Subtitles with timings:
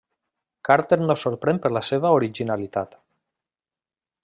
[0.69, 2.99] Carter no sorprèn per la seva originalitat.